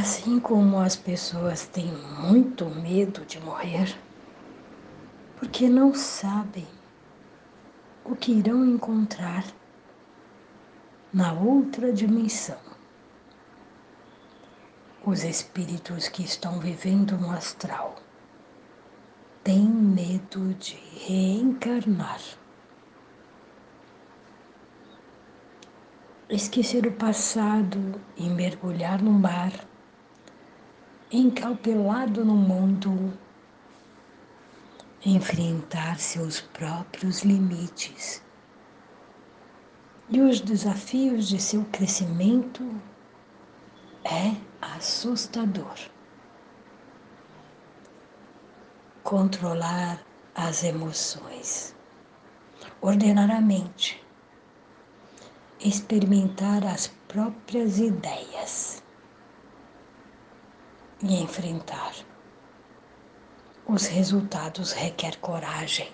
[0.00, 3.98] Assim como as pessoas têm muito medo de morrer,
[5.36, 6.68] porque não sabem
[8.04, 9.44] o que irão encontrar
[11.12, 12.60] na outra dimensão.
[15.04, 17.96] Os espíritos que estão vivendo no astral
[19.42, 20.76] têm medo de
[21.08, 22.20] reencarnar.
[26.30, 29.50] Esquecer o passado e mergulhar no mar,
[31.10, 33.16] encalpelado no mundo,
[35.04, 38.22] enfrentar seus próprios limites
[40.10, 42.62] e os desafios de seu crescimento
[44.04, 45.78] é assustador.
[49.02, 50.02] Controlar
[50.34, 51.74] as emoções,
[52.82, 54.04] ordenar a mente,
[55.58, 58.82] experimentar as próprias ideias
[61.02, 61.94] e enfrentar.
[63.66, 65.92] Os resultados requer coragem,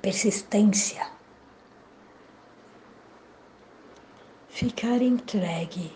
[0.00, 1.06] persistência.
[4.48, 5.92] Ficar entregue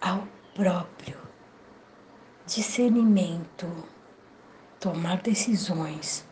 [0.00, 1.16] ao próprio
[2.46, 3.66] discernimento,
[4.78, 6.26] tomar decisões,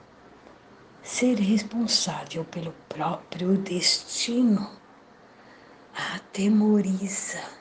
[1.03, 4.71] ser responsável pelo próprio destino,
[6.15, 7.60] atemoriza.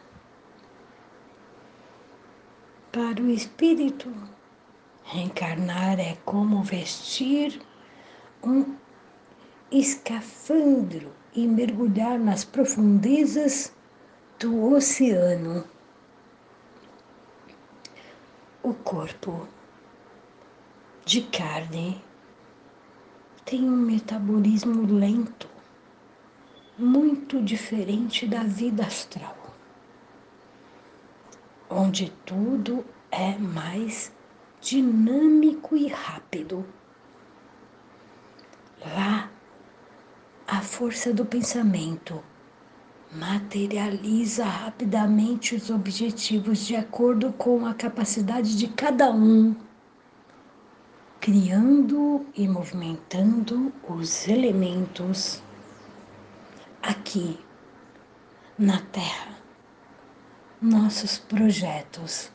[3.01, 4.13] Para o espírito,
[5.05, 7.61] reencarnar é como vestir
[8.43, 8.75] um
[9.71, 13.73] escafandro e mergulhar nas profundezas
[14.37, 15.63] do oceano.
[18.61, 19.47] O corpo
[21.05, 22.03] de carne
[23.45, 25.47] tem um metabolismo lento,
[26.77, 29.38] muito diferente da vida astral,
[31.69, 34.11] onde tudo é mais
[34.61, 36.65] dinâmico e rápido.
[38.81, 39.29] Lá,
[40.47, 42.23] a força do pensamento
[43.11, 49.55] materializa rapidamente os objetivos de acordo com a capacidade de cada um,
[51.19, 55.41] criando e movimentando os elementos
[56.81, 57.39] aqui
[58.57, 59.38] na Terra.
[60.61, 62.29] Nossos projetos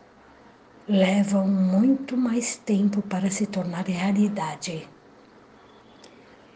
[0.88, 4.88] levam muito mais tempo para se tornar realidade.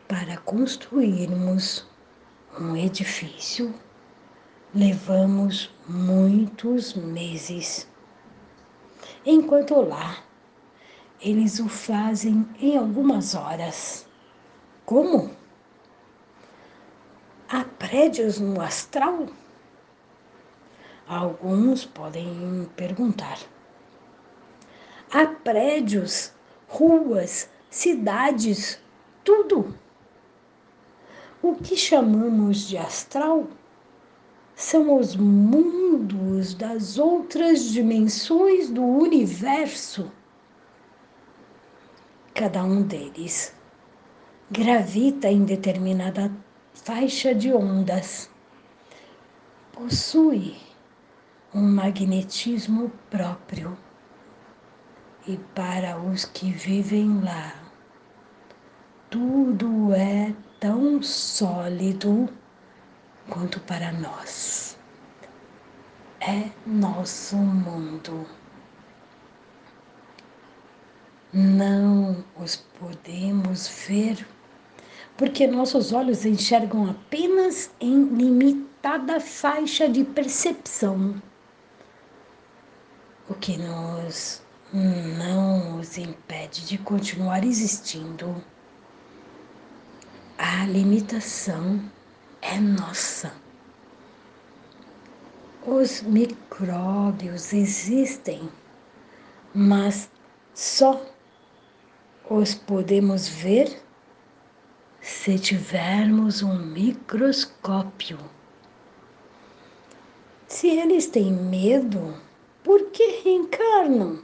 [0.09, 1.87] Para construirmos
[2.59, 3.75] um edifício
[4.75, 7.87] levamos muitos meses.
[9.27, 10.25] Enquanto lá,
[11.21, 14.07] eles o fazem em algumas horas.
[14.87, 15.37] Como?
[17.47, 19.27] Há prédios no astral?
[21.09, 23.39] Alguns podem perguntar.
[25.11, 26.33] Há prédios,
[26.69, 28.79] ruas, cidades,
[29.25, 29.75] tudo.
[31.41, 33.47] O que chamamos de astral
[34.55, 40.13] são os mundos das outras dimensões do universo.
[42.35, 43.55] Cada um deles
[44.51, 46.31] gravita em determinada
[46.75, 48.31] faixa de ondas,
[49.73, 50.68] possui
[51.55, 53.77] um magnetismo próprio.
[55.27, 57.55] E para os que vivem lá,
[59.11, 62.29] tudo é tão sólido
[63.29, 64.79] quanto para nós.
[66.21, 68.27] É nosso mundo.
[71.33, 74.27] Não os podemos ver
[75.19, 81.21] porque nossos olhos enxergam apenas em limitada faixa de percepção,
[83.29, 88.43] o que nos não os impede de continuar existindo.
[90.37, 91.83] A limitação
[92.41, 93.33] é nossa.
[95.67, 98.49] Os micróbios existem,
[99.55, 100.11] mas
[100.55, 101.05] só
[102.31, 103.83] os podemos ver
[105.01, 108.19] se tivermos um microscópio.
[110.47, 112.15] Se eles têm medo,
[112.63, 114.23] por que reencarnam?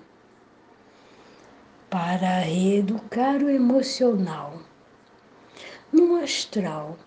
[1.88, 4.60] Para reeducar o emocional.
[5.92, 6.98] No astral,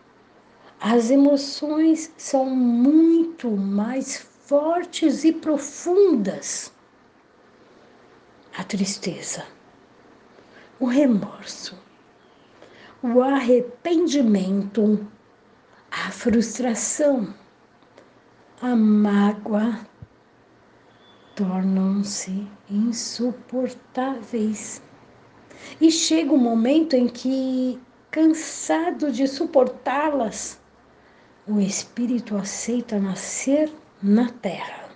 [0.80, 6.72] as emoções são muito mais fortes e profundas.
[8.58, 9.46] A tristeza,
[10.80, 11.78] o remorso,
[13.04, 15.06] o arrependimento,
[15.92, 17.34] a frustração,
[18.62, 19.80] a mágoa,
[21.38, 24.82] tornam-se insuportáveis.
[25.80, 27.80] E chega um momento em que,
[28.10, 30.60] cansado de suportá-las,
[31.48, 34.90] o espírito aceita nascer na terra.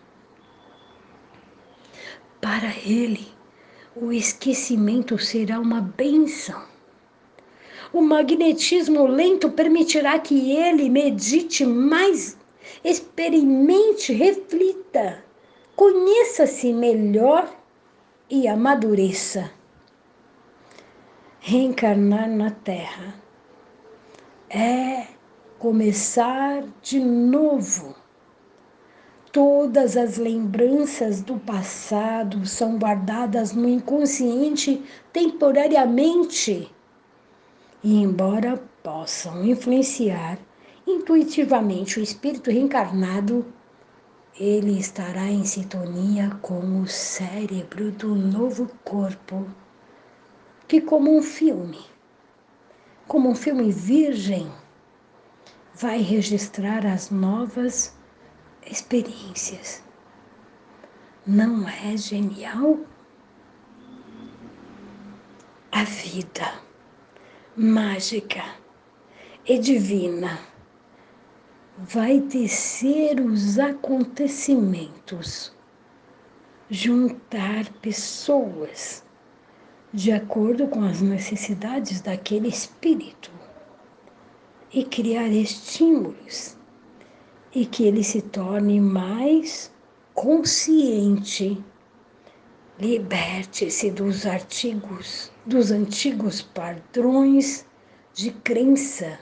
[2.42, 3.28] Para ele,
[3.96, 6.64] o esquecimento será uma benção.
[7.94, 12.36] O magnetismo lento permitirá que ele medite mais,
[12.84, 15.24] experimente, reflita,
[15.82, 17.52] conheça-se melhor
[18.30, 19.50] e amadureça.
[21.40, 23.16] Reencarnar na Terra
[24.48, 25.08] é
[25.58, 27.96] começar de novo.
[29.32, 36.72] Todas as lembranças do passado são guardadas no inconsciente temporariamente.
[37.84, 40.38] E, embora possam influenciar
[40.86, 43.52] intuitivamente o espírito reencarnado,
[44.40, 49.48] ele estará em sintonia com o cérebro do novo corpo,
[50.68, 51.86] que, como um filme,
[53.08, 54.52] como um filme virgem,
[55.76, 57.96] vai registrar as novas
[58.66, 59.84] experiências.
[61.28, 62.80] Não é genial?
[65.72, 66.62] A vida
[67.56, 68.44] mágica
[69.46, 70.51] e divina
[71.84, 75.52] vai tecer os acontecimentos,
[76.70, 79.04] juntar pessoas
[79.92, 83.32] de acordo com as necessidades daquele espírito
[84.72, 86.56] e criar estímulos
[87.54, 89.74] e que ele se torne mais
[90.14, 91.62] consciente.
[92.80, 97.66] Liberte-se dos artigos, dos antigos padrões
[98.14, 99.20] de crença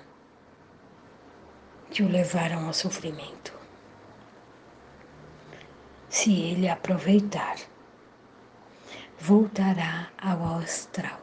[1.92, 3.54] que o levaram ao sofrimento.
[6.10, 7.58] Se ele aproveitar,
[9.20, 11.20] voltará ao astral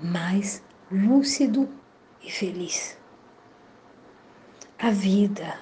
[0.00, 1.68] mais lúcido
[2.22, 2.98] e feliz.
[4.78, 5.58] A vida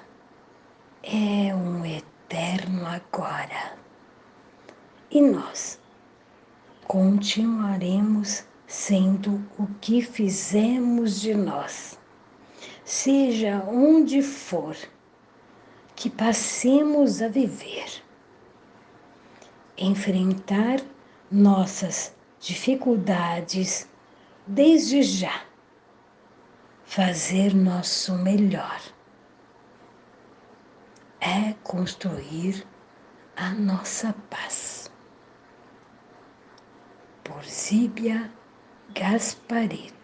[1.02, 3.76] é um eterno agora.
[5.10, 5.78] E nós
[6.84, 11.98] continuaremos sendo o que fizemos de nós,
[12.84, 14.76] seja onde for
[15.94, 18.02] que passemos a viver.
[19.76, 20.80] Enfrentar
[21.30, 23.88] nossas dificuldades
[24.46, 25.44] desde já,
[26.84, 28.80] fazer nosso melhor
[31.20, 32.66] é construir
[33.36, 34.90] a nossa paz.
[37.22, 38.30] Por Zíbia
[38.92, 40.01] Gaspareto.